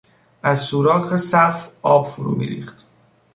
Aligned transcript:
از 0.43 0.59
سوراخ 0.59 1.15
سقف 1.17 1.69
آب 1.81 2.05
فرو 2.05 2.31
میریخت. 2.35 2.85